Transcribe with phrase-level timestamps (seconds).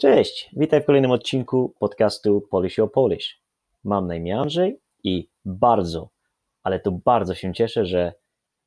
[0.00, 3.42] Cześć, witaj w kolejnym odcinku podcastu Polish o Polish.
[3.84, 6.10] Mam na imię Andrzej i bardzo,
[6.62, 8.12] ale to bardzo się cieszę, że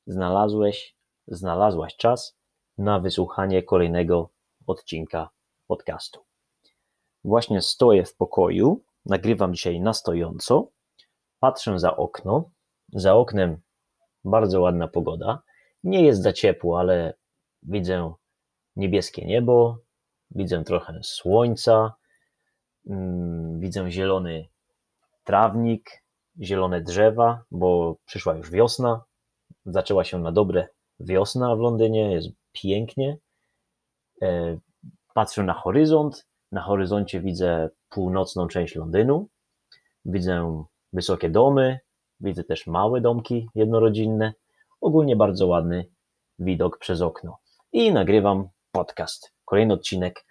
[0.07, 0.96] znalazłeś,
[1.27, 2.38] znalazłaś czas
[2.77, 4.29] na wysłuchanie kolejnego
[4.67, 5.29] odcinka
[5.67, 6.19] podcastu.
[7.23, 10.69] Właśnie stoję w pokoju, nagrywam dzisiaj na stojąco,
[11.40, 12.50] patrzę za okno,
[12.90, 13.62] za oknem
[14.26, 15.41] bardzo ładna pogoda,
[15.83, 17.13] nie jest za ciepło, ale
[17.63, 18.13] widzę
[18.76, 19.77] niebieskie niebo,
[20.36, 21.94] widzę trochę słońca,
[22.90, 24.48] mm, widzę zielony
[25.24, 26.04] trawnik,
[26.41, 29.04] zielone drzewa, bo przyszła już wiosna,
[29.66, 30.68] zaczęła się na dobre
[31.00, 33.18] wiosna w Londynie, jest pięknie.
[34.22, 34.58] E,
[35.14, 39.30] patrzę na horyzont, na horyzoncie widzę północną część Londynu,
[40.05, 40.63] widzę
[40.94, 41.80] wysokie domy,
[42.20, 44.34] widzę też małe domki jednorodzinne,
[44.82, 45.86] ogólnie bardzo ładny
[46.40, 47.38] widok przez okno.
[47.72, 50.26] I nagrywam podcast kolejny odcinek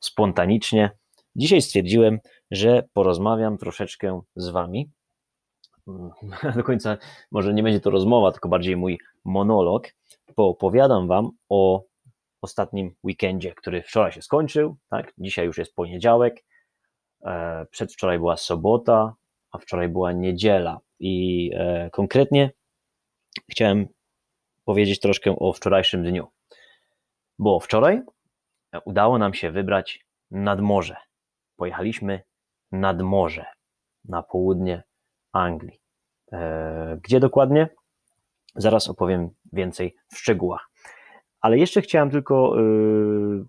[0.00, 0.90] spontanicznie.
[1.36, 2.18] Dzisiaj stwierdziłem,
[2.50, 4.90] że porozmawiam troszeczkę z Wami.
[6.56, 6.96] Do końca
[7.30, 9.88] może nie będzie to rozmowa, tylko bardziej mój monolog.
[10.34, 11.84] Poopowiadam Wam o
[12.42, 14.76] ostatnim weekendzie, który wczoraj się skończył.
[14.90, 15.12] Tak?
[15.18, 16.44] Dzisiaj już jest poniedziałek.
[17.24, 19.14] E, przedwczoraj była sobota,
[19.52, 20.80] a wczoraj była niedziela.
[21.00, 22.50] I e, konkretnie
[23.50, 23.86] chciałem
[24.64, 26.26] powiedzieć troszkę o wczorajszym dniu.
[27.38, 28.02] Bo wczoraj
[28.84, 30.96] udało nam się wybrać nad morze.
[31.56, 32.20] Pojechaliśmy
[32.72, 33.46] nad morze,
[34.04, 34.82] na południe
[35.32, 35.80] Anglii.
[36.32, 37.68] E, gdzie dokładnie?
[38.54, 40.70] Zaraz opowiem więcej w szczegółach.
[41.40, 43.46] Ale jeszcze chciałem tylko yy,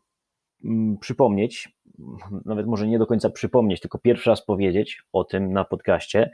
[1.02, 1.80] przypomnieć,
[2.45, 6.31] nawet może nie do końca przypomnieć, tylko pierwszy raz powiedzieć o tym na podcaście.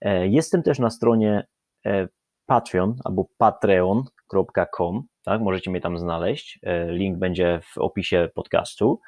[0.00, 1.46] E, jestem też na stronie
[1.86, 2.08] e,
[2.46, 5.40] Patreon albo patreon.com tak?
[5.40, 6.58] Możecie mnie tam znaleźć.
[6.62, 9.00] E, link będzie w opisie podcastu.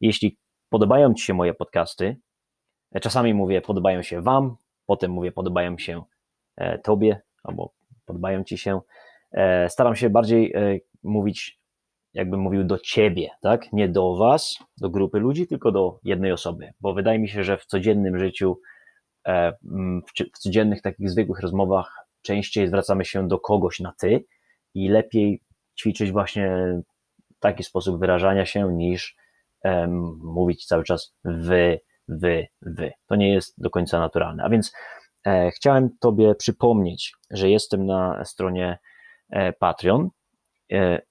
[0.00, 2.16] Jeśli podobają Ci się moje podcasty,
[2.94, 6.02] e, czasami mówię podobają się Wam, potem mówię podobają się
[6.56, 7.72] e, Tobie albo
[8.06, 8.80] podobają Ci się.
[9.68, 10.54] Staram się bardziej
[11.02, 11.60] mówić,
[12.14, 13.72] jakbym mówił do Ciebie, tak?
[13.72, 17.58] Nie do Was, do grupy ludzi, tylko do jednej osoby, bo wydaje mi się, że
[17.58, 18.60] w codziennym życiu,
[20.34, 24.24] w codziennych takich zwykłych rozmowach częściej zwracamy się do kogoś na Ty
[24.74, 25.42] i lepiej
[25.80, 26.56] ćwiczyć właśnie
[27.40, 29.16] taki sposób wyrażania się, niż
[29.64, 32.92] um, mówić cały czas wy, wy, wy.
[33.06, 34.44] To nie jest do końca naturalne.
[34.44, 34.72] A więc
[35.26, 38.78] e, chciałem Tobie przypomnieć, że jestem na stronie
[39.30, 40.08] e, Patreon.
[40.72, 41.02] E,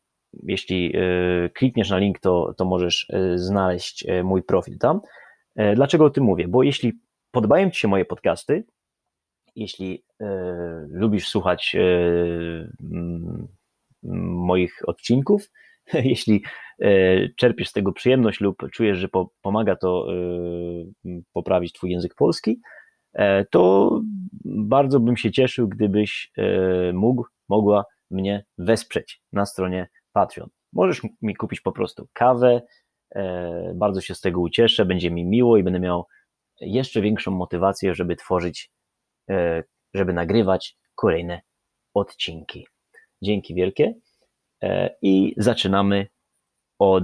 [0.44, 5.02] jeśli e, klikniesz na link, to, to możesz e, znaleźć e, mój profil tam.
[5.76, 6.48] Dlaczego o tym mówię?
[6.48, 6.94] Bo jeśli
[7.32, 8.64] podobają Ci się moje podcasty,
[9.56, 10.04] jeśli
[10.90, 11.76] lubisz słuchać
[14.04, 15.50] moich odcinków.
[15.94, 16.44] Jeśli
[16.80, 19.08] e, czerpiesz z tego przyjemność lub czujesz, że
[19.42, 20.08] pomaga to
[21.34, 22.62] poprawić Twój język polski,
[23.52, 23.92] to
[24.46, 26.32] bardzo bym się cieszył, gdybyś
[26.94, 30.50] mógł, mogła mnie wesprzeć na stronie Patreon.
[30.74, 32.62] Możesz mi kupić po prostu kawę,
[33.76, 36.06] bardzo się z tego ucieszę, będzie mi miło i będę miał
[36.62, 38.72] jeszcze większą motywację, żeby tworzyć,
[39.94, 41.42] żeby nagrywać kolejne
[41.94, 42.68] odcinki.
[43.22, 43.94] Dzięki wielkie.
[44.64, 46.08] E, I zaczynamy
[46.80, 47.04] od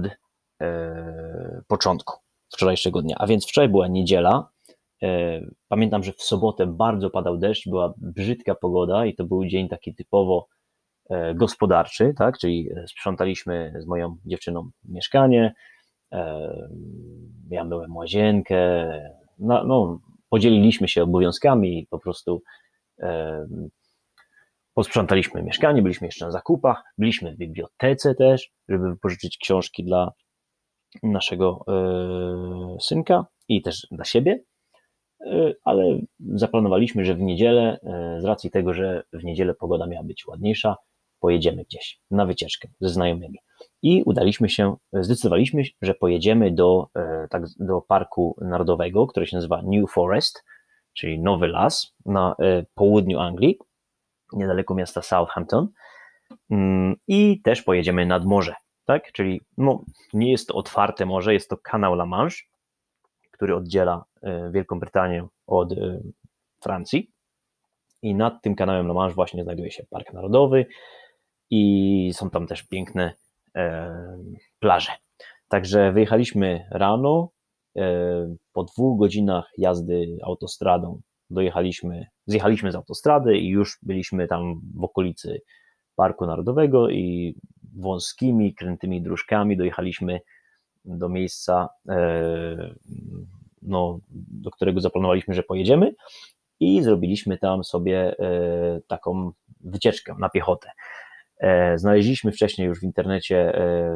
[0.62, 2.14] e, początku
[2.52, 3.16] wczorajszego dnia.
[3.18, 4.50] A więc wczoraj była niedziela.
[5.02, 9.68] E, pamiętam, że w sobotę bardzo padał deszcz, była brzydka pogoda i to był dzień
[9.68, 10.46] taki typowo
[11.34, 12.38] gospodarczy, tak?
[12.38, 15.54] Czyli sprzątaliśmy z moją dziewczyną mieszkanie,
[17.50, 18.88] ja myłem łazienkę,
[19.38, 22.42] no, no, podzieliliśmy się obowiązkami i po prostu
[24.78, 30.12] Posprzątaliśmy mieszkanie, byliśmy jeszcze na zakupach, byliśmy w bibliotece też, żeby wypożyczyć książki dla
[31.02, 31.64] naszego
[32.76, 34.40] y, synka i też dla siebie,
[35.20, 37.78] y, ale zaplanowaliśmy, że w niedzielę,
[38.18, 40.76] z racji tego, że w niedzielę pogoda miała być ładniejsza,
[41.20, 43.38] pojedziemy gdzieś na wycieczkę ze znajomymi.
[43.82, 46.88] I udaliśmy się, zdecydowaliśmy, że pojedziemy do,
[47.30, 50.44] tak, do parku narodowego, który się nazywa New Forest,
[50.92, 52.36] czyli Nowy Las na
[52.74, 53.58] południu Anglii
[54.32, 55.68] niedaleko miasta Southampton
[56.50, 59.12] mm, i też pojedziemy nad morze, tak?
[59.12, 62.36] Czyli no, nie jest to otwarte morze, jest to kanał La Manche,
[63.30, 66.00] który oddziela e, Wielką Brytanię od e,
[66.60, 67.10] Francji
[68.02, 70.66] i nad tym kanałem La Manche właśnie znajduje się Park Narodowy
[71.50, 73.14] i są tam też piękne
[73.58, 74.18] e,
[74.58, 74.92] plaże.
[75.48, 77.30] Także wyjechaliśmy rano,
[78.52, 81.00] po dwóch godzinach jazdy autostradą
[81.30, 85.40] dojechaliśmy, zjechaliśmy z autostrady i już byliśmy tam w okolicy
[85.96, 87.34] Parku Narodowego i
[87.76, 90.20] wąskimi, krętymi dróżkami dojechaliśmy
[90.84, 91.68] do miejsca,
[93.62, 94.00] no,
[94.30, 95.94] do którego zaplanowaliśmy, że pojedziemy
[96.60, 98.16] i zrobiliśmy tam sobie
[98.86, 100.70] taką wycieczkę na piechotę.
[101.74, 103.52] Znaleźliśmy wcześniej już w internecie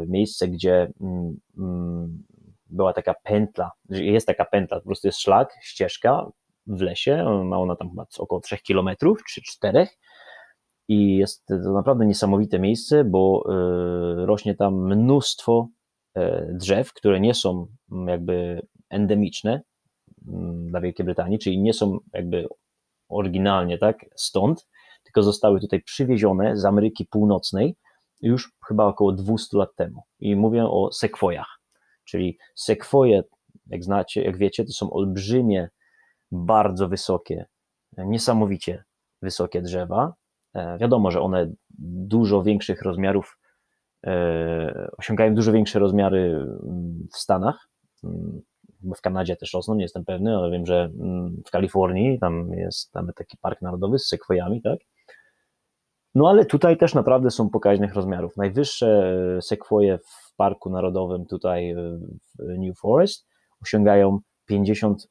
[0.08, 2.22] miejsce, gdzie mm, mm,
[2.70, 6.26] była taka pętla, jest taka pętla, po prostu jest szlak, ścieżka
[6.66, 8.88] w lesie, ma ona tam około 3 km
[9.28, 9.86] czy 4
[10.88, 15.68] i jest to naprawdę niesamowite miejsce, bo e, rośnie tam mnóstwo
[16.14, 19.62] e, drzew, które nie są mm, jakby endemiczne
[20.66, 22.46] dla Wielkiej Brytanii, czyli nie są jakby
[23.08, 24.04] oryginalnie tak?
[24.16, 24.68] Stąd,
[25.12, 27.76] tylko zostały tutaj przywiezione z Ameryki Północnej
[28.20, 30.02] już chyba około 200 lat temu.
[30.20, 31.60] I mówię o sekwojach.
[32.04, 33.22] Czyli sekwoje,
[33.66, 35.68] jak znacie, jak wiecie, to są olbrzymie,
[36.30, 37.46] bardzo wysokie,
[37.98, 38.84] niesamowicie
[39.22, 40.14] wysokie drzewa.
[40.54, 43.38] E, wiadomo, że one dużo większych rozmiarów,
[44.06, 47.68] e, osiągają dużo większe rozmiary mm, w Stanach.
[48.04, 48.42] Mm,
[48.96, 52.92] w Kanadzie też rosną, nie jestem pewny, ale wiem, że mm, w Kalifornii tam jest
[52.92, 54.78] tam taki park narodowy z sekwojami, tak?
[56.14, 58.36] No ale tutaj też naprawdę są pokaźnych rozmiarów.
[58.36, 61.76] Najwyższe e, sekwoje w Parku Narodowym tutaj e,
[62.38, 63.26] w New Forest
[63.62, 65.08] osiągają 50,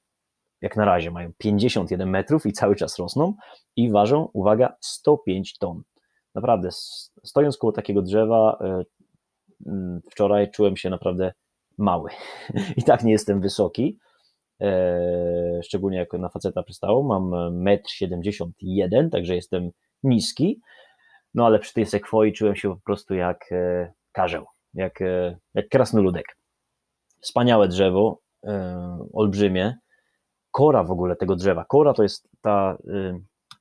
[0.62, 3.34] jak na razie mają 51 metrów i cały czas rosną
[3.76, 5.82] i ważą, uwaga, 105 ton.
[6.36, 6.70] Naprawdę,
[7.24, 8.84] stojąc koło takiego drzewa, e,
[10.12, 11.34] wczoraj czułem się naprawdę
[11.78, 12.10] mały.
[12.78, 14.00] I tak nie jestem wysoki,
[15.64, 17.04] szczególnie jak na faceta przystało.
[17.04, 19.72] Mam 1,71 m, także jestem
[20.04, 20.62] niski,
[21.34, 25.70] no ale przy tej sekwoi czułem się po prostu jak e, karzeł, jak, e, jak
[25.70, 26.26] krasnoludek.
[27.22, 29.78] Wspaniałe drzewo, e, olbrzymie.
[30.52, 31.66] Kora w ogóle tego drzewa.
[31.66, 32.78] Kora to jest ta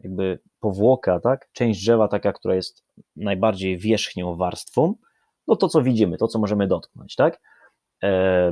[0.01, 1.49] jakby powłoka, tak?
[1.53, 2.85] Część drzewa taka, która jest
[3.17, 4.95] najbardziej wierzchnią warstwą.
[5.49, 7.41] No to, co widzimy, to, co możemy dotknąć, tak?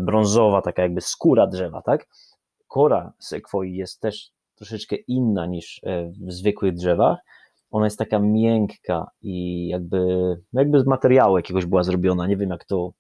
[0.00, 2.06] brązowa, taka jakby skóra drzewa, tak?
[2.67, 5.81] Kora sekwoi jest też troszeczkę inna niż
[6.26, 7.19] w zwykłych drzewach
[7.70, 9.99] ona jest taka miękka i jakby,
[10.53, 12.93] no jakby z materiału jakiegoś była zrobiona, nie wiem jak to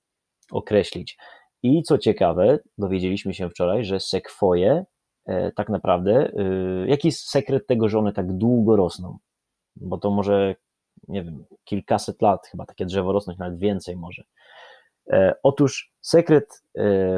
[0.52, 1.18] określić.
[1.62, 4.84] I co ciekawe, dowiedzieliśmy się wczoraj, że sekwoje
[5.26, 9.18] e, tak naprawdę, e, jaki jest sekret tego, że one tak długo rosną?
[9.76, 10.54] Bo to może,
[11.08, 14.22] nie wiem, kilkaset lat chyba takie drzewo rosnąć, nawet więcej może.
[15.10, 16.62] E, otóż sekret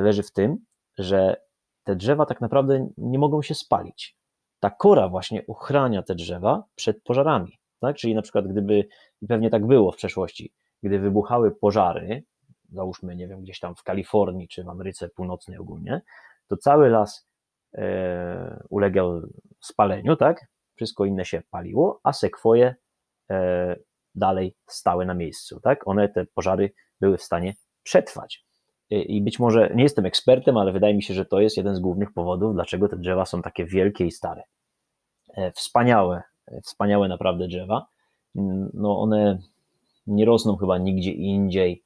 [0.03, 0.59] leży w tym,
[0.99, 1.37] że
[1.85, 4.20] te drzewa tak naprawdę nie mogą się spalić
[4.61, 7.59] ta kora właśnie ochrania te drzewa przed pożarami.
[7.81, 7.97] Tak?
[7.97, 8.89] Czyli na przykład gdyby,
[9.29, 10.53] pewnie tak było w przeszłości,
[10.83, 12.25] gdy wybuchały pożary,
[12.73, 16.01] załóżmy, nie wiem, gdzieś tam w Kalifornii czy w Ameryce Północnej ogólnie,
[16.47, 17.29] to cały las
[17.75, 19.23] e, ulegał
[19.61, 20.47] spaleniu, tak?
[20.75, 22.75] Wszystko inne się paliło, a sekwoje
[23.31, 23.77] e,
[24.15, 25.89] dalej stały na miejscu, tak?
[25.89, 28.45] One, te pożary były w stanie przetrwać.
[28.91, 31.81] I być może nie jestem ekspertem, ale wydaje mi się, że to jest jeden z
[31.81, 34.43] głównych powodów, dlaczego te drzewa są takie wielkie i stare.
[35.35, 37.87] E, wspaniałe, e, wspaniałe naprawdę drzewa.
[38.37, 39.39] Mm, no one
[40.07, 41.83] nie rosną chyba nigdzie indziej.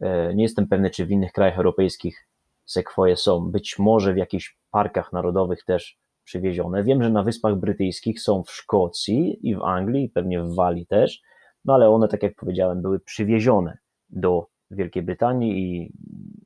[0.00, 2.28] E, nie jestem pewny, czy w innych krajach europejskich
[2.64, 3.50] sekwoje są.
[3.50, 6.82] Być może w jakichś parkach narodowych też przywiezione.
[6.82, 11.22] Wiem, że na Wyspach Brytyjskich są w Szkocji i w Anglii, pewnie w Walii też,
[11.64, 13.78] no ale one, tak jak powiedziałem, były przywiezione
[14.10, 15.92] do Wielkiej Brytanii i,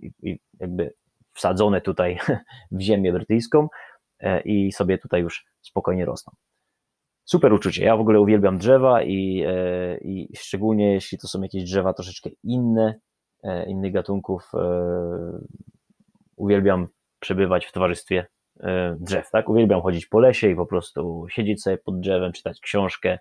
[0.07, 0.95] i, i jakby
[1.39, 2.19] wsadzone tutaj
[2.73, 3.69] w ziemię brytyjską
[4.21, 6.33] e, i sobie tutaj już spokojnie rosną.
[7.25, 7.85] Super uczucie.
[7.85, 12.31] Ja w ogóle uwielbiam drzewa i, e, i szczególnie jeśli to są jakieś drzewa troszeczkę
[12.43, 13.01] inne,
[13.43, 14.53] e, innych gatunków,
[16.37, 16.87] uwielbiam
[17.21, 18.27] przebywać w towarzystwie
[19.01, 19.49] drzew, tak?
[19.49, 23.19] Uwielbiam chodzić po lesie i po prostu siedzieć sobie pod drzewem, czytać książkę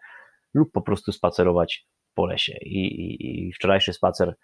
[0.54, 2.58] lub po prostu spacerować po lesie.
[2.62, 4.36] I, i, i wczorajszy spacer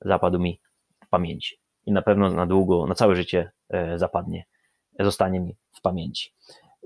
[0.00, 0.60] zapadł mi
[1.06, 4.44] w pamięci i na pewno na długo, na całe życie e, zapadnie,
[5.00, 6.34] zostanie mi w pamięci.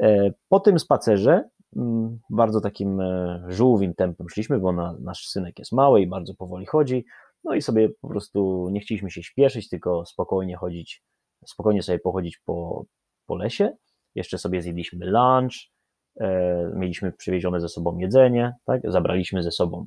[0.01, 5.59] E, po tym spacerze mm, bardzo takim e, żółwim tempem szliśmy, bo na, nasz synek
[5.59, 7.05] jest mały i bardzo powoli chodzi,
[7.45, 11.03] no i sobie po prostu nie chcieliśmy się śpieszyć, tylko spokojnie chodzić,
[11.47, 12.85] spokojnie sobie pochodzić po,
[13.27, 13.77] po lesie.
[14.15, 15.53] Jeszcze sobie zjedliśmy lunch,
[16.75, 18.81] mieliśmy przywiezione ze sobą jedzenie, tak?
[18.85, 19.87] zabraliśmy ze sobą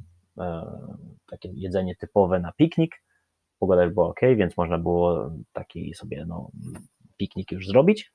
[1.30, 3.05] takie jedzenie typowe na piknik,
[3.66, 6.52] pogoda już była ok, więc można było taki sobie no,
[7.18, 8.14] piknik już zrobić.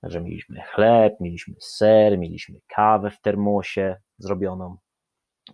[0.00, 4.76] Także mieliśmy chleb, mieliśmy ser, mieliśmy kawę w termosie zrobioną,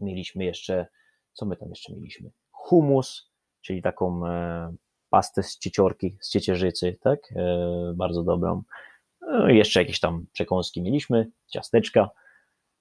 [0.00, 0.86] mieliśmy jeszcze,
[1.32, 2.30] co my tam jeszcze mieliśmy?
[2.50, 4.74] Humus, czyli taką e,
[5.10, 7.20] pastę z cieciorki, z ciecierzycy, tak?
[7.36, 8.62] E, bardzo dobrą.
[9.20, 12.10] No, jeszcze jakieś tam przekąski mieliśmy, ciasteczka.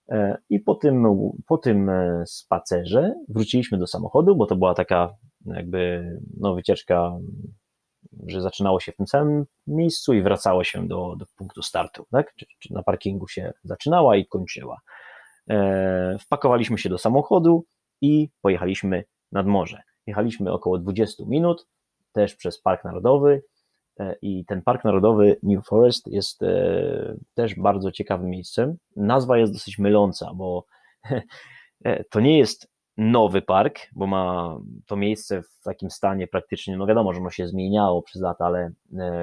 [0.09, 1.05] E, I po tym,
[1.47, 5.15] po tym e, spacerze wróciliśmy do samochodu, bo to była taka
[5.45, 7.19] jakby no, wycieczka
[8.27, 12.33] że zaczynało się w tym samym miejscu i wracało się do, do punktu startu, tak?
[12.35, 14.81] Czy, czy na parkingu się zaczynała i kończyła.
[15.49, 17.65] E, wpakowaliśmy się do samochodu
[18.01, 19.81] i pojechaliśmy nad morze.
[20.07, 21.67] Jechaliśmy około 20 minut,
[22.11, 23.43] też przez Park Narodowy.
[23.99, 28.77] E, I ten Park Narodowy New Forest jest e, też bardzo ciekawym miejscem.
[28.95, 30.65] Nazwa jest dosyć myląca, bo
[32.11, 34.57] to nie jest nowy park, bo ma
[34.87, 38.71] to miejsce w takim stanie praktycznie, no wiadomo, że ono się zmieniało przez lata, ale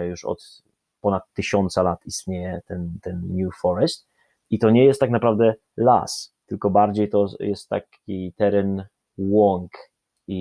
[0.09, 0.63] już od
[1.01, 4.09] ponad tysiąca lat istnieje ten, ten New Forest.
[4.51, 8.85] I to nie jest tak naprawdę las, tylko bardziej to jest taki teren
[9.19, 9.71] łąk
[10.27, 10.39] i,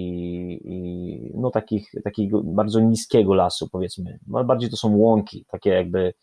[0.63, 4.19] i no takich, takiego bardzo niskiego lasu, powiedzmy.
[4.27, 6.13] No, bardziej to są łąki, takie jakby,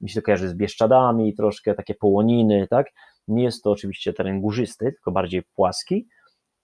[0.00, 2.86] mi się to kojarzy z Bieszczadami, troszkę takie połoniny, tak?
[3.28, 6.06] Nie jest to oczywiście teren górzysty, tylko bardziej płaski,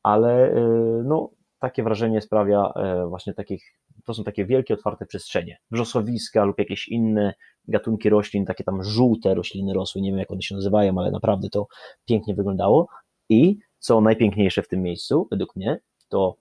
[0.02, 1.30] ale y, no,
[1.61, 3.64] takie wrażenie sprawia e, właśnie takich,
[4.04, 7.35] to są takie wielkie, otwarte przestrzenie, wrzosowiska lub jakieś inne
[7.69, 11.49] gatunki roślin, takie tam żółte rośliny rosły, nie wiem jak one się nazywają, ale naprawdę
[11.49, 11.66] to
[12.04, 12.88] pięknie wyglądało.
[13.28, 16.37] I co najpiękniejsze w tym miejscu, według mnie, to,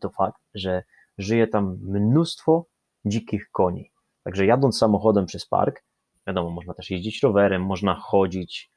[0.00, 0.82] to fakt, że
[1.18, 2.66] żyje tam mnóstwo
[3.04, 3.90] dzikich koni.
[4.22, 5.82] Także jadąc samochodem przez park,
[6.26, 8.70] wiadomo, można też jeździć rowerem, można chodzić,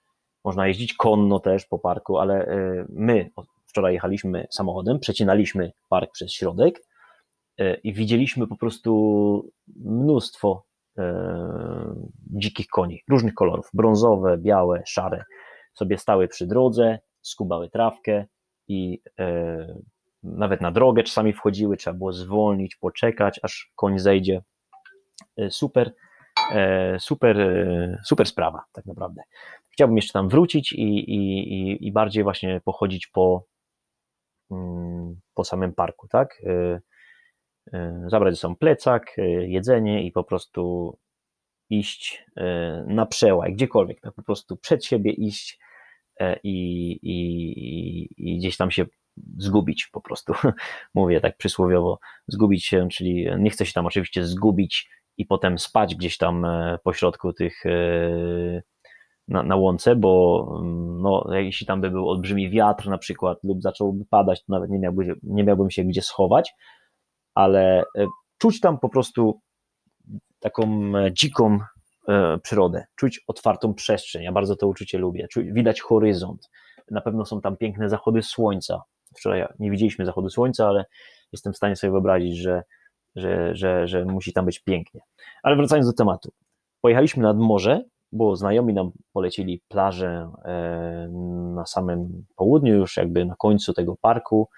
[0.43, 3.29] można jeździć konno też po parku, ale e, my
[3.69, 6.81] wczoraj jechaliśmy samochodem, przecinaliśmy park przez środek
[7.57, 9.51] e, i widzieliśmy po prostu
[9.85, 10.65] mnóstwo
[10.97, 15.23] e, dzikich koni, różnych kolorów, brązowe, białe, szare,
[15.73, 18.25] sobie stały przy drodze, skubały trawkę
[18.67, 19.79] i e,
[20.23, 24.41] nawet na drogę czasami wchodziły, trzeba było zwolnić, poczekać, aż koń zejdzie.
[25.49, 25.93] Super,
[26.99, 27.37] super,
[28.05, 29.21] super sprawa, tak naprawdę.
[29.79, 33.45] Chciałbym jeszcze tam wrócić i, i, i bardziej właśnie pochodzić po,
[35.33, 36.41] po samym parku, tak?
[36.43, 36.81] Y,
[37.73, 40.93] y, zabrać ze sobą plecak, y, jedzenie i po prostu
[41.71, 42.25] iść
[42.87, 45.59] na przełaj, gdziekolwiek, tak po prostu przed siebie iść
[46.43, 48.85] i, i, i gdzieś tam się
[49.37, 50.33] zgubić po prostu,
[50.93, 55.95] mówię tak przysłowiowo, zgubić się, czyli nie chcę się tam oczywiście zgubić i potem spać
[55.95, 56.45] gdzieś tam
[56.83, 57.63] po środku tych
[59.29, 63.61] na, na łące, bo mm, no, jeśli tam by był olbrzymi wiatr na przykład lub
[63.61, 66.53] zacząłby padać, to nawet nie, miałby, nie miałbym się gdzie schować,
[67.35, 68.05] ale e,
[68.37, 69.41] czuć tam po prostu
[70.39, 71.59] taką e, dziką
[72.07, 76.49] e, przyrodę, czuć otwartą przestrzeń, ja bardzo to uczucie lubię, czuć, widać horyzont,
[76.91, 78.81] na pewno są tam piękne zachody słońca,
[79.17, 80.85] wczoraj nie widzieliśmy zachodu słońca, ale
[81.31, 82.63] jestem w stanie sobie wyobrazić, że,
[83.15, 85.01] że, że, że musi tam być pięknie.
[85.43, 86.31] Ale wracając do tematu,
[86.81, 91.09] pojechaliśmy nad morze bo znajomi nam polecili plażę e,
[91.55, 94.49] na samym południu, już jakby na końcu tego parku.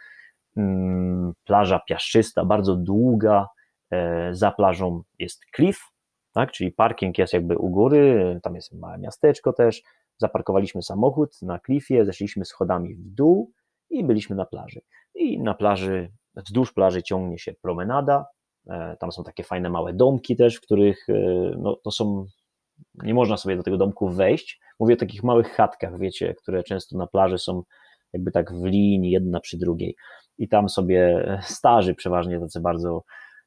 [0.57, 3.47] Mm, plaża piaszczysta, bardzo długa.
[3.91, 5.79] E, za plażą jest cliff,
[6.33, 6.51] tak?
[6.51, 9.81] czyli parking jest jakby u góry, tam jest małe miasteczko też.
[10.17, 13.51] Zaparkowaliśmy samochód na cliffie, zeszliśmy schodami w dół
[13.89, 14.81] i byliśmy na plaży.
[15.15, 18.25] I na plaży, wzdłuż plaży ciągnie się promenada.
[18.69, 21.07] E, tam są takie fajne małe domki też, w których
[21.57, 22.25] no, to są
[23.03, 24.61] nie można sobie do tego domku wejść.
[24.79, 27.63] Mówię o takich małych chatkach, wiecie, które często na plaży są
[28.13, 29.95] jakby tak w linii, jedna przy drugiej.
[30.37, 33.03] I tam sobie starzy, przeważnie tacy bardzo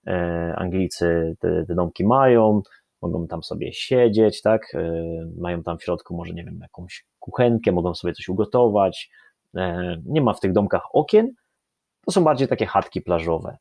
[0.06, 2.62] e, Anglicy te, te domki mają,
[3.02, 4.74] mogą tam sobie siedzieć, tak?
[4.74, 4.92] E,
[5.38, 9.10] mają tam w środku może, nie wiem, jakąś kuchenkę, mogą sobie coś ugotować.
[9.56, 11.32] E, nie ma w tych domkach okien,
[12.06, 13.56] to są bardziej takie chatki plażowe,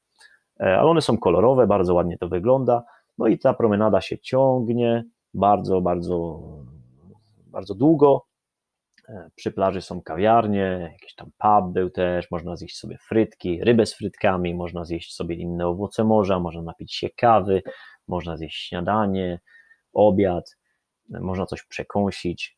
[0.60, 2.84] ale one są kolorowe, bardzo ładnie to wygląda.
[3.18, 5.04] No i ta promenada się ciągnie,
[5.34, 6.40] bardzo, bardzo,
[7.48, 8.26] bardzo długo.
[9.10, 13.86] E, przy plaży są kawiarnie, jakiś tam pub był też, można zjeść sobie frytki, rybę
[13.86, 17.64] z frytkami, można zjeść sobie inne owoce morza, można napić się kawy,
[18.08, 19.40] można zjeść śniadanie,
[19.94, 20.58] obiad,
[21.14, 22.58] e, można coś przekąsić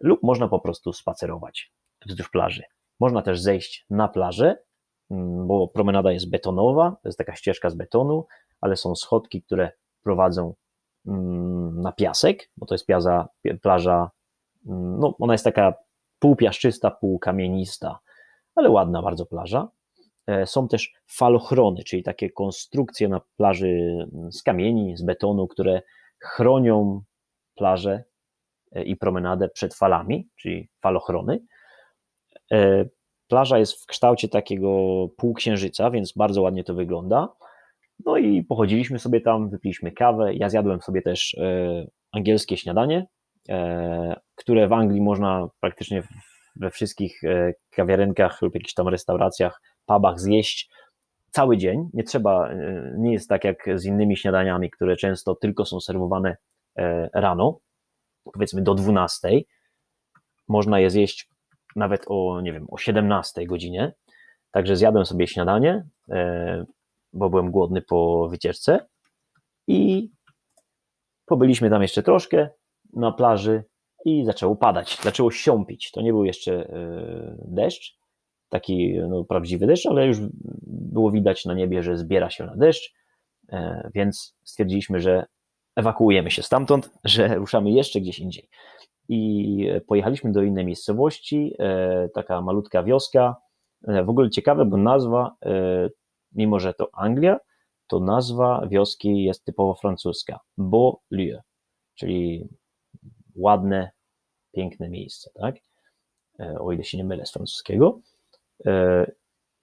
[0.00, 1.72] lub można po prostu spacerować
[2.06, 2.62] wzdłuż plaży.
[3.00, 4.56] Można też zejść na plażę,
[5.10, 8.26] mm, bo promenada jest betonowa, to jest taka ścieżka z betonu,
[8.60, 10.54] ale są schodki, które prowadzą
[11.04, 13.28] na piasek, bo to jest piaza,
[13.62, 14.10] plaża,
[14.66, 15.74] mm, no ona jest taka
[16.18, 17.98] półpiaszczysta, półkamienista,
[18.54, 19.68] ale ładna bardzo plaża.
[20.26, 23.68] E, są też falochrony, czyli takie konstrukcje na plaży
[24.12, 25.82] mm, z kamieni, z betonu, które
[26.18, 27.02] chronią
[27.54, 28.04] plażę
[28.72, 31.40] e, i promenadę przed falami, czyli falochrony.
[32.52, 32.84] E,
[33.28, 34.68] plaża jest w kształcie takiego
[35.16, 37.28] półksiężyca, więc bardzo ładnie to wygląda.
[38.06, 40.34] No i pochodziliśmy sobie tam, wypiliśmy kawę.
[40.34, 43.06] Ja zjadłem sobie też e, angielskie śniadanie,
[43.48, 46.02] e, które w Anglii można praktycznie
[46.56, 50.70] we wszystkich e, kawiarenkach lub jakichś tam restauracjach, pubach zjeść
[51.30, 52.50] cały dzień, nie trzeba,
[52.98, 56.36] nie jest tak jak z innymi śniadaniami, które często tylko są serwowane
[57.14, 57.58] rano,
[58.32, 59.28] powiedzmy do 12.
[60.48, 61.28] Można je zjeść
[61.76, 63.92] nawet o, nie wiem, o 17 godzinie.
[64.50, 65.84] Także zjadłem sobie śniadanie,
[67.14, 68.86] bo byłem głodny po wycieczce
[69.66, 70.10] i
[71.26, 72.48] pobyliśmy tam jeszcze troszkę
[72.92, 73.64] na plaży
[74.04, 75.90] i zaczęło padać, zaczęło siąpić.
[75.90, 77.98] To nie był jeszcze e, deszcz,
[78.48, 80.18] taki no, prawdziwy deszcz, ale już
[80.66, 82.94] było widać na niebie, że zbiera się na deszcz,
[83.48, 85.26] e, więc stwierdziliśmy, że
[85.76, 88.48] ewakuujemy się stamtąd, że ruszamy jeszcze gdzieś indziej.
[89.08, 93.36] I pojechaliśmy do innej miejscowości, e, taka malutka wioska.
[94.04, 95.36] W ogóle ciekawe, bo nazwa,
[96.34, 97.38] mimo że to Anglia,
[97.86, 100.40] to nazwa wioski jest typowo francuska.
[100.58, 101.38] Beaulieu,
[101.94, 102.48] czyli
[103.36, 103.90] ładne,
[104.52, 105.56] piękne miejsce, tak?
[106.40, 108.00] E, o ile się nie mylę z francuskiego.
[108.66, 109.06] E,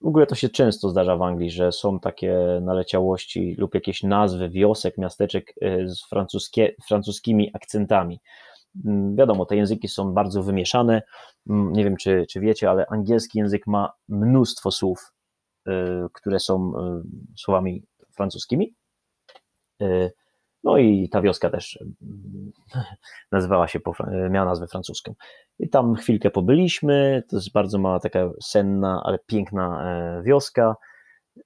[0.00, 4.50] w ogóle to się często zdarza w Anglii, że są takie naleciałości lub jakieś nazwy
[4.50, 8.20] wiosek, miasteczek e, z francuskie, francuskimi akcentami.
[8.84, 11.02] Mm, wiadomo, te języki są bardzo wymieszane.
[11.50, 15.12] Mm, nie wiem, czy, czy wiecie, ale angielski język ma mnóstwo słów,
[16.12, 16.72] które są
[17.36, 17.82] słowami
[18.14, 18.74] francuskimi.
[20.64, 21.78] No i ta wioska też
[23.32, 23.80] nazywała się,
[24.30, 25.14] miała nazwę francuską.
[25.58, 30.76] I tam chwilkę pobyliśmy, to jest bardzo mała, taka senna, ale piękna e, wioska.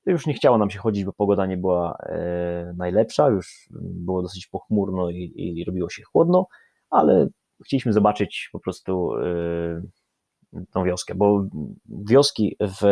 [0.06, 4.46] Już nie chciało nam się chodzić, bo pogoda nie była e, najlepsza, już było dosyć
[4.46, 6.46] pochmurno i, i robiło się chłodno,
[6.90, 7.26] ale
[7.66, 11.46] chcieliśmy zobaczyć po prostu e, tą wioskę, bo
[11.88, 12.82] wioski w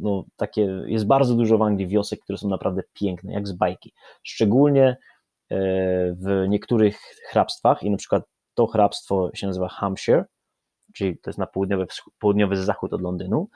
[0.00, 3.92] no, takie, jest bardzo dużo w Anglii wiosek, które są naprawdę piękne, jak z bajki.
[4.22, 4.96] Szczególnie e,
[6.12, 10.24] w niektórych hrabstwach i na przykład to hrabstwo się nazywa Hampshire,
[10.94, 11.86] czyli to jest na południowy,
[12.18, 13.48] południowy zachód od Londynu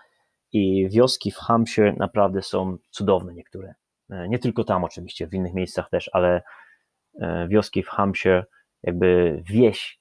[0.53, 3.75] i wioski w Hampshire naprawdę są cudowne niektóre.
[4.11, 6.43] E, nie tylko tam oczywiście, w innych miejscach też, ale
[7.21, 8.47] e, wioski w Hampshire,
[8.83, 9.99] jakby wieś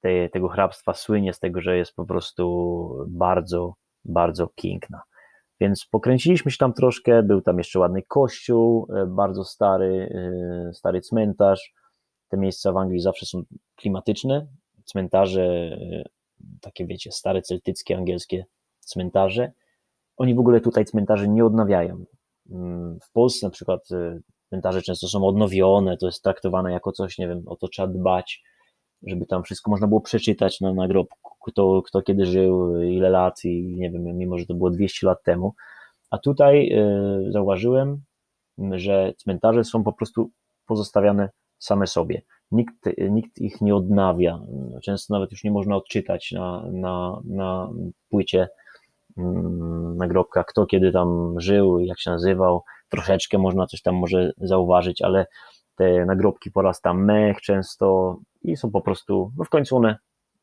[0.00, 5.02] te, tego hrabstwa słynie z tego, że jest po prostu bardzo, bardzo piękna.
[5.60, 10.08] Więc pokręciliśmy się tam troszkę, był tam jeszcze ładny kościół, e, bardzo stary,
[10.68, 11.74] e, stary cmentarz.
[12.28, 13.42] Te miejsca w Anglii zawsze są
[13.76, 14.46] klimatyczne.
[14.84, 16.04] Cmentarze, e,
[16.60, 18.44] takie wiecie, stare celtyckie, angielskie
[18.80, 19.52] cmentarze.
[20.16, 22.04] Oni w ogóle tutaj cmentarzy nie odnawiają.
[22.50, 23.88] Mm, w Polsce na przykład
[24.48, 28.42] cmentarze często są odnowione, to jest traktowane jako coś, nie wiem, o to trzeba dbać,
[29.02, 33.74] żeby tam wszystko można było przeczytać na nagrobku kto, kto kiedy żył, ile lat i
[33.76, 35.54] nie wiem, mimo że to było 200 lat temu.
[36.10, 36.72] A tutaj
[37.28, 38.02] y, zauważyłem,
[38.72, 40.30] że cmentarze są po prostu
[40.66, 41.28] pozostawiane
[41.58, 42.22] same sobie.
[42.50, 42.74] Nikt,
[43.10, 44.40] nikt ich nie odnawia.
[44.84, 47.70] Często nawet już nie można odczytać na, na, na
[48.10, 48.48] płycie
[49.16, 52.62] mm, nagrobka, kto kiedy tam żył, jak się nazywał.
[52.88, 55.26] Troszeczkę można coś tam może zauważyć, ale
[55.76, 59.98] te nagrobki porasta mech często i są po prostu, no w końcu one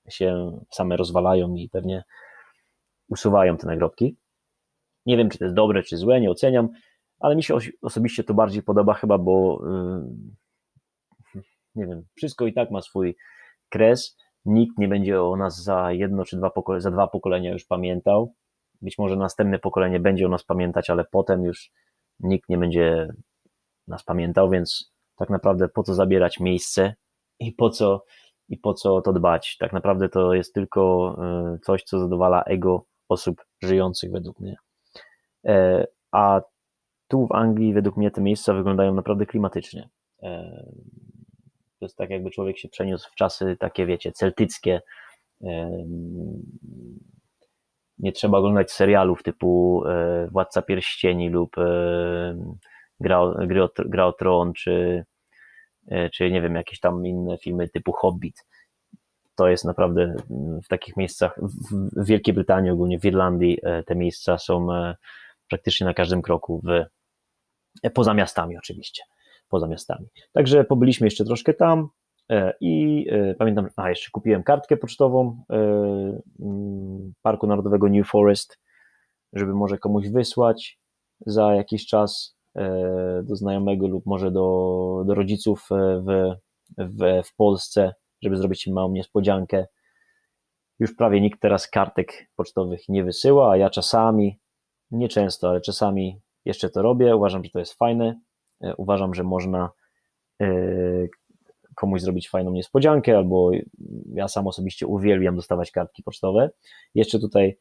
[0.09, 2.03] się same rozwalają i pewnie
[3.09, 4.17] usuwają te nagrobki.
[5.05, 6.69] Nie wiem, czy to jest dobre, czy złe, nie oceniam,
[7.19, 9.63] ale mi się osobiście to bardziej podoba chyba, bo
[11.35, 11.41] yy,
[11.75, 13.15] nie wiem, wszystko i tak ma swój
[13.69, 14.17] kres.
[14.45, 18.33] Nikt nie będzie o nas za jedno czy dwa za dwa pokolenia już pamiętał.
[18.81, 21.71] Być może następne pokolenie będzie o nas pamiętać, ale potem już
[22.19, 23.07] nikt nie będzie
[23.87, 26.93] nas pamiętał, więc tak naprawdę po co zabierać miejsce
[27.39, 28.03] i po co
[28.49, 29.57] i po co to dbać.
[29.59, 34.55] Tak naprawdę to jest tylko e, coś, co zadowala ego osób żyjących według mnie.
[35.45, 36.41] E, a
[37.07, 39.89] tu w Anglii według mnie te miejsca wyglądają naprawdę klimatycznie.
[40.23, 40.63] E,
[41.79, 44.81] to jest tak, jakby człowiek się przeniósł w czasy takie, wiecie, celtyckie.
[47.97, 49.83] Nie trzeba oglądać serialów typu
[50.31, 51.55] Władca Pierścieni lub
[53.03, 55.05] Gra, Gra, Gra o Tron, czy
[55.87, 58.45] E, czy nie wiem, jakieś tam inne filmy typu Hobbit.
[59.35, 60.15] To jest naprawdę
[60.63, 61.39] w takich miejscach,
[61.95, 64.95] w Wielkiej Brytanii, ogólnie w Irlandii, e, te miejsca są e,
[65.49, 66.85] praktycznie na każdym kroku, w,
[67.93, 69.03] poza miastami oczywiście,
[69.49, 70.07] poza miastami.
[70.31, 71.87] Także pobyliśmy jeszcze troszkę tam
[72.61, 73.05] i
[73.37, 75.43] pamiętam, a jeszcze kupiłem kartkę pocztową
[77.21, 78.59] Parku Narodowego New Forest,
[79.33, 80.79] żeby może komuś wysłać
[81.25, 82.37] za jakiś czas
[83.23, 86.35] do znajomego lub może do, do rodziców e, w,
[86.77, 89.65] w, w Polsce, żeby zrobić im małą niespodziankę.
[90.79, 94.39] Już prawie nikt teraz kartek pocztowych nie wysyła, a ja czasami,
[94.91, 97.15] nie często, ale czasami jeszcze to robię.
[97.15, 98.21] Uważam, że to jest fajne.
[98.61, 99.69] E, uważam, że można
[101.75, 103.51] komuś zrobić fajną niespodziankę, albo
[104.13, 106.49] ja sam osobiście uwielbiam dostawać kartki pocztowe.
[106.95, 107.57] Jeszcze tutaj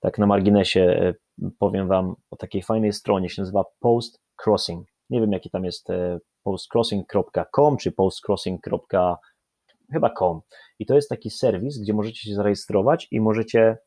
[0.00, 1.14] tak na marginesie
[1.58, 4.88] powiem Wam o takiej fajnej stronie, się nazywa Post Crossing.
[5.10, 8.60] Nie wiem, jaki tam jest e, postcrossing.com czy postcrossing.
[9.92, 10.40] chyba com.
[10.78, 13.78] I to jest taki serwis, gdzie możecie się zarejestrować i możecie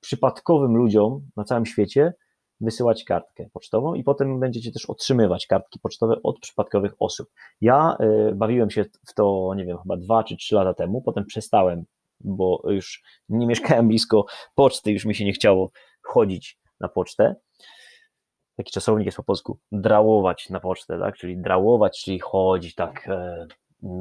[0.00, 2.14] przypadkowym ludziom na całym świecie
[2.60, 7.28] wysyłać kartkę pocztową i potem będziecie też otrzymywać kartki pocztowe od przypadkowych osób.
[7.60, 7.96] Ja
[8.30, 11.84] y, bawiłem się w to, nie wiem, chyba dwa czy trzy lata temu, potem przestałem,
[12.20, 15.70] bo już nie mieszkałem blisko poczty, już mi się nie chciało
[16.02, 17.34] chodzić na pocztę.
[18.58, 21.16] Taki czasownik jest po polsku, drałować na pocztę, tak?
[21.16, 23.46] Czyli drałować, czyli chodzić tak e,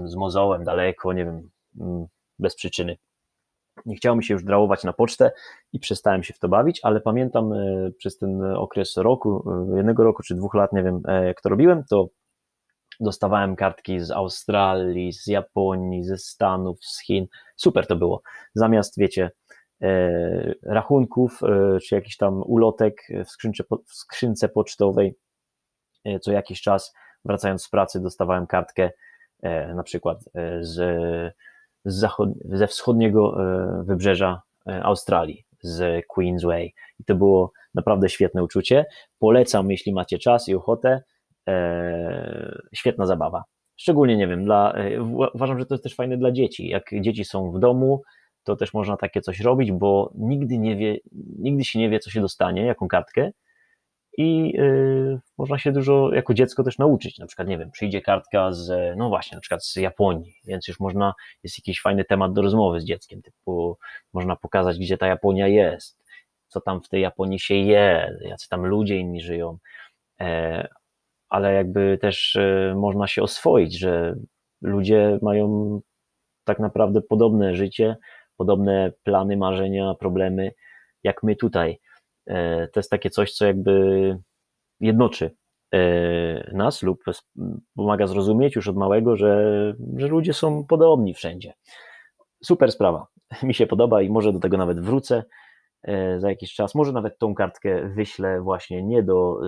[0.05, 2.05] z mozołem daleko, nie wiem, mm,
[2.39, 2.97] bez przyczyny
[3.85, 5.31] nie chciało mi się już drałować na pocztę
[5.73, 10.03] i przestałem się w to bawić, ale pamiętam e, przez ten okres roku, e, jednego
[10.03, 12.07] roku czy dwóch lat, nie wiem jak to robiłem, to
[12.99, 17.27] dostawałem kartki z Australii, z Japonii, ze Stanów, z Chin.
[17.55, 18.21] Super to było.
[18.53, 19.31] Zamiast, wiecie,
[20.63, 21.39] rachunków
[21.87, 25.15] czy jakiś tam ulotek w, skrzynce, w skrzynce pocztowej,
[26.21, 26.93] co jakiś czas
[27.25, 28.89] wracając z pracy dostawałem kartkę
[29.75, 30.23] na przykład
[30.59, 30.79] z
[31.87, 32.07] z
[32.45, 36.73] ze wschodniego e, wybrzeża e, Australii, z Queensway.
[36.99, 38.85] I to było naprawdę świetne uczucie.
[39.19, 41.01] Polecam, jeśli macie czas i ochotę.
[41.47, 43.43] E, świetna zabawa.
[43.75, 44.73] Szczególnie, nie wiem, dla,
[45.33, 46.67] uważam, że to jest też fajne dla dzieci.
[46.67, 48.01] Jak dzieci są w domu,
[48.47, 50.97] to też można takie coś robić, bo nigdy nie wie,
[51.39, 53.31] nigdy się nie wie, co się dostanie, jaką kartkę
[54.17, 57.19] i yy, można się dużo jako dziecko też nauczyć.
[57.19, 60.79] Na przykład, nie wiem, przyjdzie kartka z, no właśnie, na przykład z Japonii, więc już
[60.79, 63.77] można, jest jakiś fajny temat do rozmowy z dzieckiem, typu
[64.13, 66.03] można pokazać, gdzie ta Japonia jest,
[66.47, 69.57] co tam w tej Japonii się je, jacy tam ludzie inni żyją,
[70.21, 70.67] e,
[71.29, 74.15] ale jakby też e, można się oswoić, że
[74.61, 75.79] ludzie mają
[76.43, 77.95] tak naprawdę podobne życie,
[78.37, 80.51] podobne plany, marzenia, problemy,
[81.03, 81.79] jak my tutaj
[82.27, 84.17] E, to jest takie coś, co jakby
[84.79, 85.35] jednoczy
[85.73, 87.03] e, nas lub
[87.75, 91.53] pomaga zrozumieć już od małego, że, że ludzie są podobni wszędzie.
[92.43, 93.07] Super sprawa.
[93.43, 95.23] Mi się podoba i może do tego nawet wrócę
[95.83, 96.75] e, za jakiś czas.
[96.75, 99.39] Może nawet tą kartkę wyślę właśnie nie do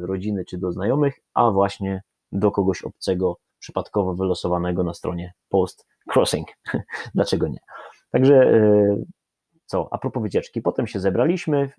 [0.00, 6.48] rodziny czy do znajomych, a właśnie do kogoś obcego, przypadkowo wylosowanego na stronie Post Crossing.
[7.14, 7.58] Dlaczego nie?
[8.14, 8.52] Także
[9.66, 11.70] co, a propos wycieczki, potem się zebraliśmy,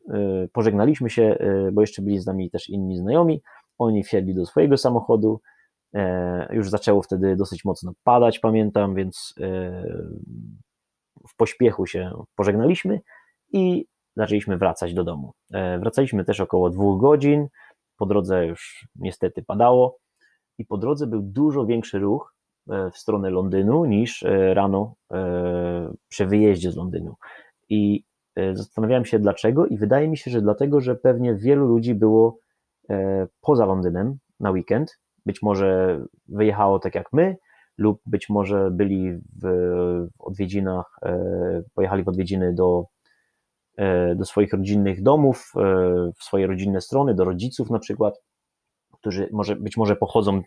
[0.43, 3.41] y, pożegnaliśmy się, y, bo jeszcze byli z nami też inni znajomi,
[3.77, 5.41] oni wsiedli do swojego samochodu,
[5.93, 9.45] e, już zaczęło wtedy dosyć mocno padać, pamiętam, więc e,
[11.27, 13.01] w pośpiechu się pożegnaliśmy
[13.53, 15.33] i zaczęliśmy wracać do domu.
[15.53, 17.47] E, wracaliśmy też około dwóch godzin,
[17.97, 19.97] po drodze już niestety padało
[20.57, 22.35] i po drodze był dużo większy ruch
[22.93, 24.95] w stronę Londynu niż rano
[26.07, 27.15] przy wyjeździe z Londynu.
[27.69, 28.03] I
[28.35, 32.37] e, zastanawiałem się dlaczego, i wydaje mi się, że dlatego, że pewnie wielu ludzi było
[32.89, 34.99] e, poza Londynem na weekend.
[35.25, 37.37] Być może wyjechało tak jak my,
[37.77, 39.47] lub być może byli w
[40.19, 42.85] odwiedzinach, e, pojechali w odwiedziny do,
[44.15, 45.51] do swoich rodzinnych domów,
[46.19, 48.21] w swoje rodzinne strony, do rodziców na przykład,
[49.05, 50.41] którzy może, być może pochodzą,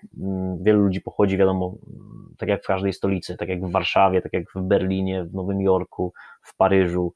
[0.60, 1.74] wielu ludzi pochodzi, wiadomo,
[2.38, 5.60] tak jak w każdej stolicy, tak jak w Warszawie, tak jak w Berlinie, w Nowym
[5.60, 7.14] Jorku, w Paryżu,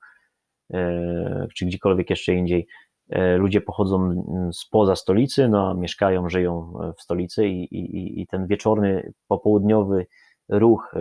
[0.72, 2.66] e, czy gdziekolwiek jeszcze indziej.
[3.10, 9.12] E, ludzie pochodzą spoza stolicy, no, mieszkają, żyją w stolicy i, i, i ten wieczorny,
[9.28, 10.06] popołudniowy
[10.48, 10.98] ruch e,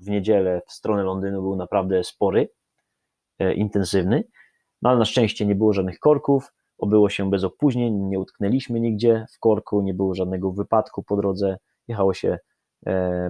[0.00, 2.48] w niedzielę w stronę Londynu był naprawdę spory,
[3.54, 4.24] intensywny,
[4.82, 9.26] no ale na szczęście nie było żadnych korków, obyło się bez opóźnień, nie utknęliśmy nigdzie
[9.32, 12.38] w korku, nie było żadnego wypadku po drodze, jechało się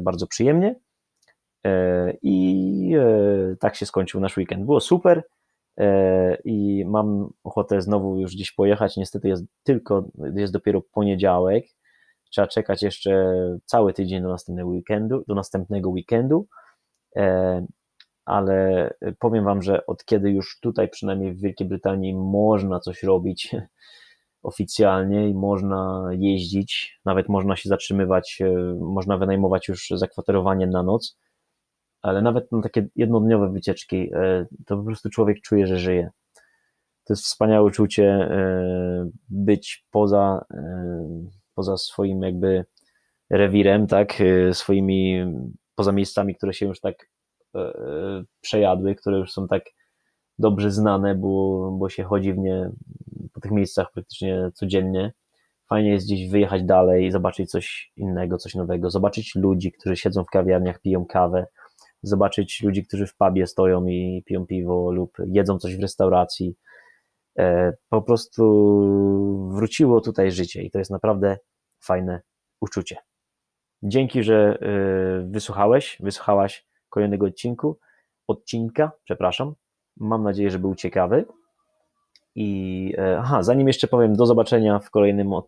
[0.01, 0.75] bardzo przyjemnie.
[1.67, 4.65] E, I e, tak się skończył nasz weekend.
[4.65, 5.23] Było super
[5.79, 8.97] e, i mam ochotę znowu już gdzieś pojechać.
[8.97, 11.65] Niestety jest tylko, jest dopiero poniedziałek.
[12.31, 13.35] Trzeba czekać jeszcze
[13.65, 16.47] cały tydzień do następnego weekendu, do następnego weekendu.
[18.25, 23.57] Ale powiem Wam, że od kiedy już tutaj, przynajmniej w Wielkiej Brytanii, można coś robić
[24.43, 28.39] oficjalnie i można jeździć, nawet można się zatrzymywać,
[28.81, 31.17] można wynajmować już zakwaterowanie na noc
[32.03, 36.11] ale nawet na takie jednodniowe wycieczki, e, to po prostu człowiek czuje, że żyje.
[37.05, 41.05] To jest wspaniałe uczucie e, być poza, e,
[41.55, 42.65] poza swoim jakby
[43.31, 45.25] rewirem, tak, swoimi,
[45.75, 47.09] poza miejscami, które się już tak
[48.41, 49.63] przejadły, które już są tak
[50.39, 52.71] dobrze znane, bo, bo się chodzi w nie
[53.33, 55.13] po tych miejscach praktycznie codziennie.
[55.69, 60.31] Fajnie jest gdzieś wyjechać dalej, zobaczyć coś innego, coś nowego, zobaczyć ludzi, którzy siedzą w
[60.31, 61.47] kawiarniach, piją kawę,
[62.03, 66.57] zobaczyć ludzi, którzy w pubie stoją i piją piwo lub jedzą coś w restauracji.
[67.89, 68.43] po prostu
[69.55, 71.39] wróciło tutaj życie i to jest naprawdę
[71.81, 72.21] fajne
[72.61, 72.97] uczucie.
[73.83, 74.59] Dzięki, że
[75.25, 77.79] wysłuchałeś, wysłuchałaś kolejnego odcinku,
[78.29, 79.55] odcinka, przepraszam.
[79.97, 81.25] Mam nadzieję, że był ciekawy.
[82.35, 85.41] I e, aha, zanim jeszcze powiem do zobaczenia w kolejnym, e,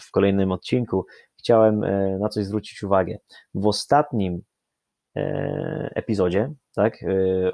[0.00, 1.06] w kolejnym odcinku,
[1.38, 3.18] chciałem e, na coś zwrócić uwagę.
[3.54, 4.42] W ostatnim
[5.94, 7.04] epizodzie, tak,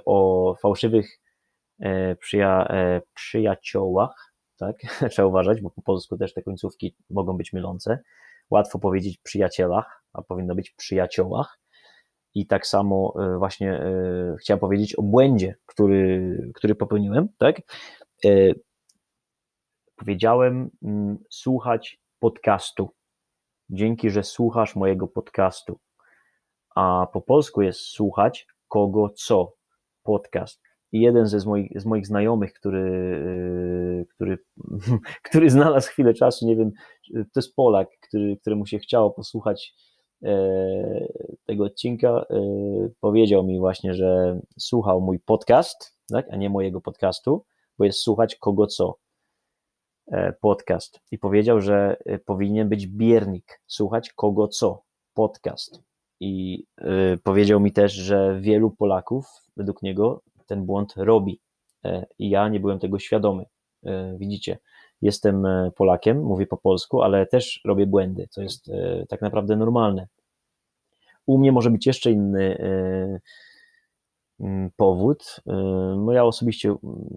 [0.05, 1.19] o fałszywych
[2.21, 2.69] przyja
[3.15, 4.77] przyjaciołach, tak,
[5.11, 7.99] trzeba uważać, bo po polsku też te końcówki mogą być mylące.
[8.51, 11.59] Łatwo powiedzieć przyjacielach, a powinno być przyjaciołach.
[12.37, 13.81] I tak samo właśnie
[14.41, 17.57] chciałem powiedzieć o błędzie, który, który popełniłem, tak?
[18.25, 18.53] E,
[19.97, 22.91] powiedziałem mm, słuchać podcastu.
[23.71, 25.79] Dzięki, że słuchasz mojego podcastu.
[26.75, 29.53] A po polsku jest słuchać kogo co
[30.03, 30.63] podcast.
[30.93, 32.83] I jeden ze z moich, z moich znajomych, który,
[34.03, 34.39] e, który,
[35.29, 36.71] który znalazł chwilę czasu, nie wiem,
[37.15, 39.96] to jest Polak, który, któremu się chciało posłuchać e,
[41.47, 42.27] tego odcinka,
[43.01, 47.45] powiedział mi właśnie, że słuchał mój podcast, tak, a nie mojego podcastu
[47.79, 48.99] bo jest słuchać kogo co
[50.07, 54.83] e, podcast i powiedział, że e, powinien być biernik, słuchać kogo co
[55.15, 55.83] podcast.
[56.21, 56.65] I
[57.23, 59.27] powiedział mi też, że wielu Polaków
[59.57, 61.41] według niego ten błąd robi.
[62.19, 63.45] I ja nie byłem tego świadomy.
[64.19, 64.59] Widzicie,
[65.03, 68.71] jestem Polakiem, mówię po polsku, ale też robię błędy, co jest
[69.09, 70.07] tak naprawdę normalne.
[71.27, 72.59] U mnie może być jeszcze inny
[74.41, 75.41] Mm, powód.
[75.97, 76.75] No ja osobiście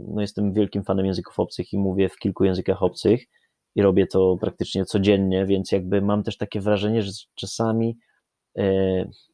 [0.08, 3.26] no jestem wielkim fanem języków obcych i mówię w kilku językach obcych
[3.76, 7.98] i robię to praktycznie codziennie, więc jakby mam też takie wrażenie, że czasami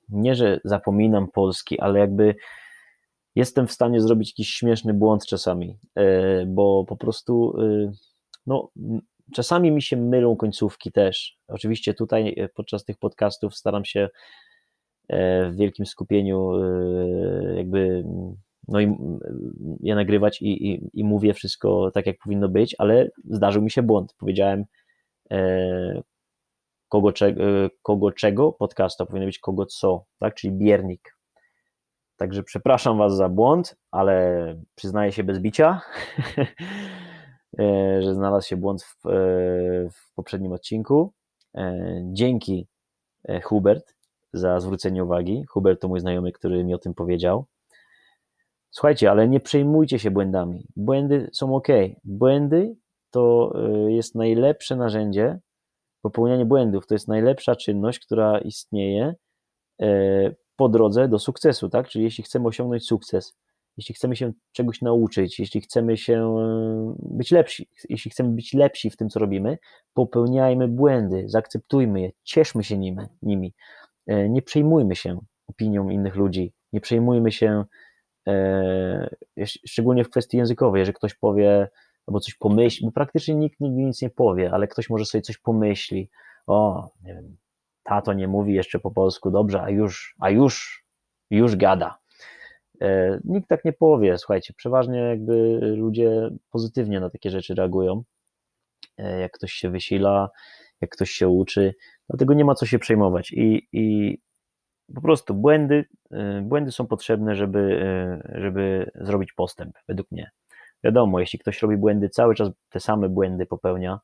[0.09, 2.35] nie, że zapominam polski, ale jakby
[3.35, 5.77] jestem w stanie zrobić jakiś śmieszny błąd czasami,
[6.47, 7.57] bo po prostu
[8.47, 8.69] no,
[9.33, 11.37] czasami mi się mylą końcówki też.
[11.47, 14.09] Oczywiście tutaj podczas tych podcastów staram się
[15.09, 18.03] E, w wielkim skupieniu e, jakby
[18.67, 18.97] no i
[19.95, 24.15] nagrywać i, i, i mówię wszystko tak, jak powinno być, ale zdarzył mi się błąd.
[24.17, 24.65] Powiedziałem
[25.31, 26.01] e,
[26.89, 27.35] kogo, cze,
[27.81, 31.17] kogo czego podcastu, powinno być kogo co, tak, czyli biernik.
[32.17, 35.81] Także przepraszam Was za błąd, ale przyznaję się bez bicia,
[37.99, 38.95] że znalazł się błąd w,
[39.93, 41.13] w poprzednim odcinku.
[42.03, 42.67] Dzięki
[43.43, 43.95] Hubert
[44.33, 45.43] za zwrócenie uwagi.
[45.49, 47.45] Hubert to mój znajomy, który mi o tym powiedział.
[48.71, 50.67] Słuchajcie, ale nie przejmujcie się błędami.
[50.75, 51.67] Błędy są ok.
[52.03, 52.75] Błędy
[53.11, 53.53] to
[53.87, 55.39] jest najlepsze narzędzie,
[56.01, 59.15] popełnianie błędów to jest najlepsza czynność, która istnieje
[60.55, 61.87] po drodze do sukcesu, tak?
[61.87, 63.37] Czyli jeśli chcemy osiągnąć sukces,
[63.77, 68.89] jeśli chcemy się czegoś nauczyć, jeśli chcemy się y, być lepsi, jeśli chcemy być lepsi
[68.89, 69.57] w tym, co robimy,
[69.93, 73.05] popełniajmy błędy, zaakceptujmy je, cieszmy się nimi.
[73.21, 73.53] nimi.
[74.07, 77.65] E, nie przejmujmy się opinią innych ludzi, nie przejmujmy się,
[78.27, 81.67] e, szczególnie w kwestii językowej, że ktoś powie
[82.07, 85.37] albo coś pomyśli, bo praktycznie nikt nigdy nic nie powie, ale ktoś może sobie coś
[85.37, 86.09] pomyśli,
[86.47, 87.37] o, nie wiem,
[87.83, 90.85] tato nie mówi jeszcze po polsku dobrze, a już, a już,
[91.29, 91.97] już gada.
[92.81, 98.03] E, nikt tak nie powie, słuchajcie, przeważnie jakby ludzie pozytywnie na takie rzeczy reagują,
[98.97, 100.29] jak ktoś się wysila,
[100.81, 101.75] jak ktoś się uczy,
[102.09, 103.31] dlatego nie ma co się przejmować.
[103.31, 104.17] I, i
[104.95, 107.79] po prostu błędy, y, błędy są potrzebne, żeby,
[108.35, 110.31] żeby zrobić postęp, według mnie.
[110.83, 113.99] Wiadomo, jeśli ktoś robi błędy, cały czas te same błędy popełnia,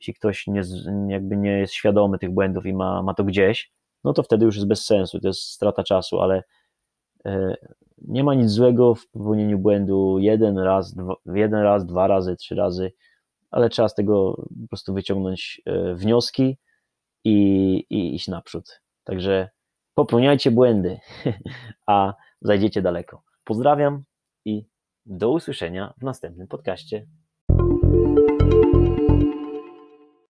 [0.00, 0.62] jeśli ktoś nie,
[1.08, 3.72] jakby nie jest świadomy tych błędów i ma, ma to gdzieś,
[4.04, 6.42] no to wtedy już jest bez sensu, to jest strata czasu, ale
[7.98, 12.54] nie ma nic złego w popełnieniu błędu jeden raz, dwa, jeden raz, dwa razy, trzy
[12.54, 12.92] razy,
[13.50, 14.32] ale trzeba z tego
[14.62, 15.62] po prostu wyciągnąć
[15.94, 16.58] wnioski
[17.24, 18.82] i, i iść naprzód.
[19.04, 19.48] Także
[19.94, 20.98] popełniajcie błędy,
[21.86, 23.22] a zajdziecie daleko.
[23.44, 24.02] Pozdrawiam
[24.44, 24.66] i
[25.06, 27.06] do usłyszenia w następnym podcaście.